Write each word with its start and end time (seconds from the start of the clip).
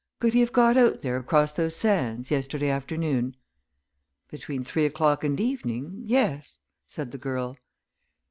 Could 0.19 0.33
he 0.33 0.39
have 0.39 0.51
got 0.51 0.77
out 0.77 1.03
there 1.03 1.15
across 1.17 1.51
those 1.51 1.75
sands, 1.75 2.31
yesterday 2.31 2.69
afternoon?" 2.71 3.35
"Between 4.29 4.63
three 4.63 4.85
o'clock 4.87 5.23
and 5.23 5.39
evening 5.39 6.01
yes," 6.03 6.57
said 6.87 7.11
the 7.11 7.19
girl. 7.19 7.55